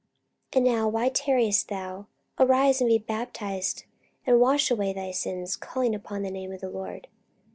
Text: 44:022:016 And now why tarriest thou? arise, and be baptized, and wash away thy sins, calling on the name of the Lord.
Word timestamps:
44:022:016 0.53 0.55
And 0.55 0.65
now 0.75 0.87
why 0.87 1.09
tarriest 1.11 1.67
thou? 1.67 2.07
arise, 2.39 2.81
and 2.81 2.87
be 2.87 2.97
baptized, 2.97 3.83
and 4.25 4.39
wash 4.39 4.71
away 4.71 4.93
thy 4.93 5.11
sins, 5.11 5.55
calling 5.55 5.95
on 6.07 6.23
the 6.23 6.31
name 6.31 6.51
of 6.51 6.59
the 6.61 6.69
Lord. 6.71 7.07